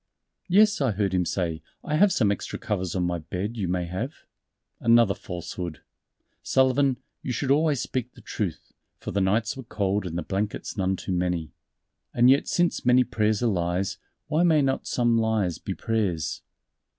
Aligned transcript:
"Yes," 0.47 0.81
I 0.81 0.93
heard 0.93 1.13
him 1.13 1.25
say, 1.27 1.61
"I 1.83 1.95
have 1.95 2.11
some 2.11 2.31
extra 2.31 2.57
covers 2.57 2.95
on 2.95 3.03
my 3.03 3.19
bed 3.19 3.55
you 3.55 3.67
may 3.67 3.85
have." 3.85 4.11
"Another 4.79 5.13
falsehood. 5.13 5.81
Sullivan, 6.41 6.97
you 7.21 7.31
should 7.31 7.51
always 7.51 7.81
speak 7.81 8.13
the 8.15 8.21
truth." 8.21 8.73
For 8.97 9.11
the 9.11 9.21
nights 9.21 9.55
were 9.55 9.61
cold 9.61 10.07
and 10.07 10.17
the 10.17 10.23
blankets 10.23 10.75
none 10.75 10.95
too 10.95 11.11
many. 11.11 11.51
And 12.15 12.31
yet 12.31 12.47
since 12.47 12.83
many 12.83 13.03
prayers 13.03 13.43
are 13.43 13.45
lies, 13.45 13.99
why 14.25 14.41
may 14.41 14.63
not 14.63 14.87
some 14.87 15.19
lies 15.19 15.59
be 15.59 15.75
prayers? 15.75 16.41